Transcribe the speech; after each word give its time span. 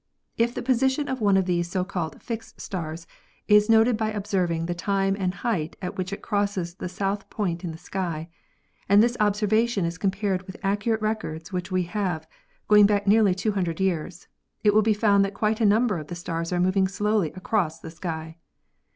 If 0.35 0.55
the 0.55 0.63
position 0.63 1.07
of 1.07 1.21
one 1.21 1.37
of 1.37 1.45
these 1.45 1.69
so 1.69 1.83
called 1.83 2.23
fixed 2.23 2.59
stars 2.59 3.05
is 3.47 3.69
noted 3.69 3.97
by 3.97 4.09
observing 4.09 4.65
the 4.65 4.73
time 4.73 5.15
and 5.19 5.31
the 5.31 5.37
height 5.37 5.75
at 5.79 5.95
which 5.95 6.11
it 6.11 6.23
crosses 6.23 6.73
the 6.73 6.89
south 6.89 7.29
point 7.29 7.63
in 7.63 7.71
the 7.71 7.77
sky, 7.77 8.27
and 8.89 9.03
this 9.03 9.15
observation 9.19 9.85
is 9.85 9.99
compared 9.99 10.41
with 10.47 10.57
accurate 10.63 11.03
records 11.03 11.53
which 11.53 11.71
we 11.71 11.83
have, 11.83 12.27
going 12.67 12.87
back 12.87 13.05
nearly 13.05 13.35
200 13.35 13.79
years, 13.79 14.27
it 14.63 14.73
will 14.73 14.81
be 14.81 14.95
found 14.95 15.23
that 15.23 15.35
quite 15.35 15.61
a 15.61 15.67
number 15.67 15.99
of 15.99 16.07
the 16.07 16.15
stars 16.15 16.51
are 16.51 16.59
moving 16.59 16.87
slowly 16.87 17.31
across 17.33 17.77
the 17.79 17.91
sky. 17.91 18.37